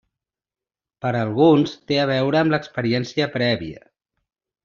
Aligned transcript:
Per 1.05 1.09
a 1.09 1.19
alguns 1.25 1.75
té 1.91 1.99
a 2.05 2.07
veure 2.13 2.41
amb 2.41 2.55
l'experiència 2.57 3.31
prèvia. 3.39 3.87